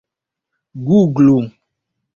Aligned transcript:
guglu 0.85 1.37